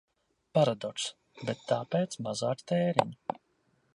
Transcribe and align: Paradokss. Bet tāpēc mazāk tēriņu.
Paradokss. 0.57 1.05
Bet 1.49 1.61
tāpēc 1.73 2.19
mazāk 2.29 2.65
tēriņu. 2.73 3.39